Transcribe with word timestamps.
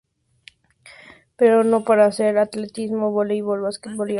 Pero 1.35 1.63
no 1.63 1.83
para 1.83 2.07
hacer 2.07 2.39
atletismo, 2.39 3.11
vóleibol, 3.11 3.61
básquetbol 3.61 3.69
y 3.69 3.69
artes 3.69 3.99
marciales. 3.99 4.09